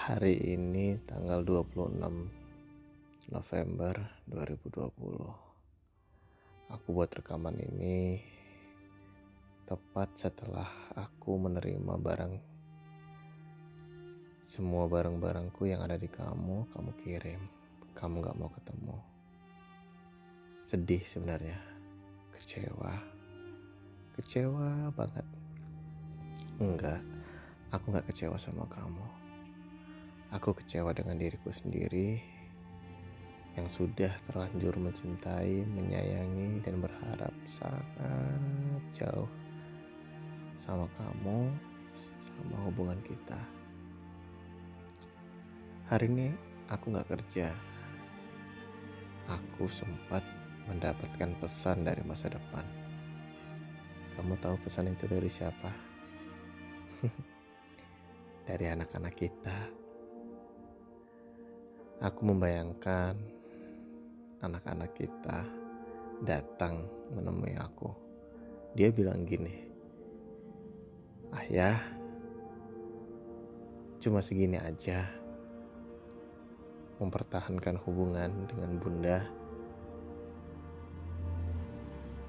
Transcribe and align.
Hari 0.00 0.56
ini 0.56 0.96
tanggal 1.04 1.44
26 1.44 1.92
November 3.36 3.94
2020 4.32 4.96
Aku 6.72 6.86
buat 6.96 7.12
rekaman 7.12 7.60
ini 7.60 8.16
Tepat 9.68 10.16
setelah 10.16 10.72
aku 10.96 11.36
menerima 11.44 12.00
barang 12.00 12.32
Semua 14.40 14.88
barang-barangku 14.88 15.68
yang 15.68 15.84
ada 15.84 16.00
di 16.00 16.08
kamu 16.08 16.72
Kamu 16.72 16.96
kirim. 17.04 17.44
Kamu 17.92 18.24
gak 18.24 18.40
mau 18.40 18.48
ketemu. 18.56 18.96
Sedih 20.64 21.04
sebenarnya. 21.04 21.60
Kecewa. 22.32 22.96
Kecewa 24.16 24.96
banget. 24.96 25.28
Enggak 26.56 27.04
Aku 27.68 27.92
gak 27.92 28.08
kecewa 28.08 28.40
sama 28.40 28.64
kamu 28.64 29.29
Aku 30.30 30.54
kecewa 30.54 30.94
dengan 30.94 31.18
diriku 31.18 31.50
sendiri 31.50 32.22
yang 33.58 33.66
sudah 33.66 34.14
terlanjur 34.30 34.78
mencintai, 34.78 35.66
menyayangi, 35.66 36.62
dan 36.62 36.78
berharap 36.78 37.34
sangat 37.50 37.82
jauh 38.94 39.26
sama 40.54 40.86
kamu, 40.94 41.50
sama 42.22 42.56
hubungan 42.62 42.94
kita. 43.02 43.40
Hari 45.90 46.06
ini 46.06 46.30
aku 46.70 46.94
gak 46.94 47.10
kerja. 47.10 47.50
Aku 49.26 49.66
sempat 49.66 50.22
mendapatkan 50.70 51.34
pesan 51.42 51.82
dari 51.82 52.06
masa 52.06 52.30
depan. 52.30 52.62
Kamu 54.14 54.38
tahu 54.38 54.54
pesan 54.62 54.94
itu 54.94 55.10
dari 55.10 55.26
siapa? 55.26 55.74
dari 58.46 58.70
anak-anak 58.70 59.14
kita. 59.18 59.79
Aku 62.00 62.24
membayangkan 62.24 63.12
anak-anak 64.40 64.96
kita 64.96 65.44
datang 66.24 66.88
menemui 67.12 67.52
aku. 67.60 67.92
Dia 68.72 68.88
bilang 68.88 69.28
gini, 69.28 69.52
Ayah, 71.36 71.76
cuma 74.00 74.24
segini 74.24 74.56
aja. 74.56 75.12
Mempertahankan 77.04 77.76
hubungan 77.84 78.48
dengan 78.48 78.80
bunda. 78.80 79.18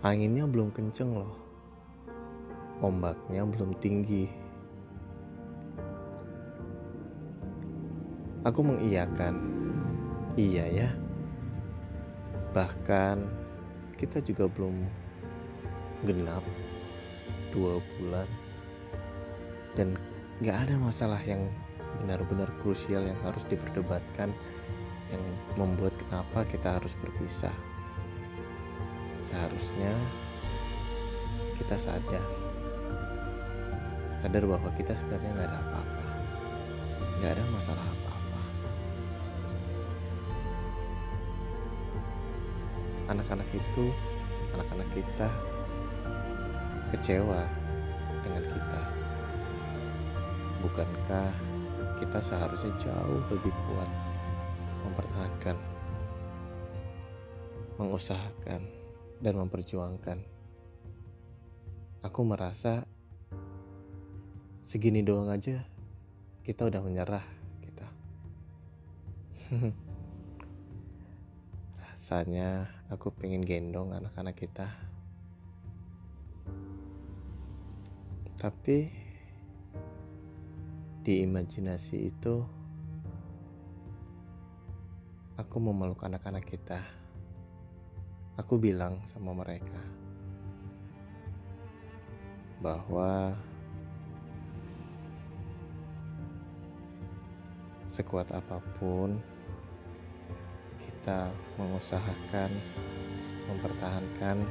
Anginnya 0.00 0.48
belum 0.48 0.72
kenceng 0.72 1.12
loh. 1.12 1.36
Ombaknya 2.80 3.44
belum 3.44 3.76
tinggi 3.84 4.47
Aku 8.48 8.64
mengiyakan. 8.64 9.36
Iya 10.40 10.64
ya. 10.72 10.88
Bahkan 12.56 13.28
kita 14.00 14.24
juga 14.24 14.48
belum 14.48 14.88
genap 16.08 16.40
dua 17.52 17.76
bulan 17.98 18.28
dan 19.76 20.00
gak 20.40 20.64
ada 20.64 20.80
masalah 20.80 21.20
yang 21.28 21.44
benar-benar 22.00 22.48
krusial 22.64 23.04
yang 23.04 23.18
harus 23.26 23.44
diperdebatkan 23.52 24.32
yang 25.12 25.24
membuat 25.60 25.92
kenapa 26.08 26.48
kita 26.48 26.80
harus 26.80 26.96
berpisah. 27.04 27.52
Seharusnya 29.20 29.92
kita 31.60 31.76
sadar 31.76 32.24
sadar 34.18 34.42
bahwa 34.48 34.70
kita 34.74 34.96
sebenarnya 34.98 35.30
nggak 35.30 35.46
ada 35.46 35.58
apa-apa, 35.62 36.02
nggak 37.20 37.32
ada 37.38 37.44
masalah 37.54 37.86
apa. 37.86 38.07
Anak-anak 43.08 43.48
itu, 43.56 43.90
anak-anak 44.52 44.88
kita 44.92 45.28
kecewa 46.92 47.40
dengan 48.24 48.44
kita. 48.44 48.82
Bukankah 50.64 51.30
kita 52.00 52.18
seharusnya 52.20 52.72
jauh 52.76 53.20
lebih 53.32 53.52
kuat 53.68 53.90
mempertahankan, 54.84 55.56
mengusahakan, 57.80 58.62
dan 59.24 59.34
memperjuangkan? 59.34 60.18
Aku 62.04 62.22
merasa 62.22 62.86
segini 64.62 65.00
doang 65.02 65.32
aja 65.32 65.64
kita 66.44 66.68
udah 66.68 66.80
menyerah 66.84 67.24
kita. 67.64 67.88
Rasanya 71.98 72.70
aku 72.94 73.10
pengen 73.10 73.42
gendong 73.42 73.90
anak-anak 73.90 74.38
kita. 74.38 74.70
Tapi 78.38 78.86
di 81.02 81.26
imajinasi 81.26 81.98
itu 82.06 82.38
aku 85.34 85.58
memeluk 85.58 86.06
anak-anak 86.06 86.46
kita. 86.46 86.78
Aku 88.38 88.62
bilang 88.62 89.02
sama 89.10 89.34
mereka 89.34 89.82
bahwa 92.62 93.34
sekuat 97.90 98.30
apa 98.30 98.62
pun 98.78 99.18
kita 101.08 101.32
mengusahakan 101.56 102.52
mempertahankan 103.48 104.44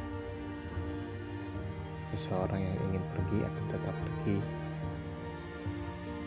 seseorang 2.10 2.66
yang 2.66 2.78
ingin 2.90 3.04
pergi 3.14 3.46
akan 3.46 3.64
tetap 3.70 3.94
pergi. 3.94 4.42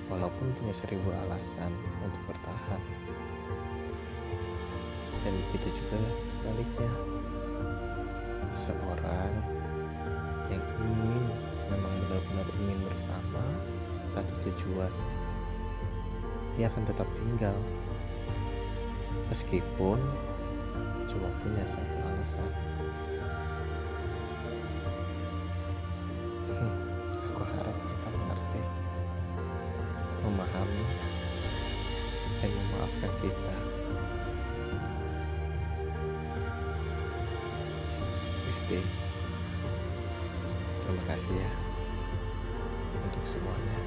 Walaupun 0.06 0.54
punya 0.54 0.70
seribu 0.70 1.10
alasan 1.10 1.74
untuk 2.06 2.22
bertahan. 2.30 2.78
Dan 5.26 5.34
begitu 5.50 5.82
juga 5.82 5.98
sebaliknya. 6.22 6.92
Seseorang 8.54 9.34
yang 10.46 10.62
ingin 10.62 11.26
memang 11.74 11.94
benar-benar 12.06 12.46
ingin 12.54 12.78
bersama 12.86 13.42
satu 14.06 14.30
tujuan 14.46 14.94
dia 16.54 16.70
akan 16.70 16.86
tetap 16.86 17.10
tinggal 17.18 17.58
meskipun 19.30 19.98
cuma 21.06 21.30
punya 21.38 21.62
satu 21.62 21.96
alasan. 22.02 22.50
Hmm, 26.50 26.74
aku 27.30 27.42
harap 27.46 27.76
mereka 27.78 28.08
mengerti 28.10 28.62
memahami 30.26 30.86
dan 32.42 32.50
memaafkan 32.50 33.12
kita. 33.22 33.54
Isti 38.50 38.82
terima 40.82 41.02
kasih 41.06 41.38
ya 41.38 41.50
untuk 43.06 43.22
semuanya 43.22 43.78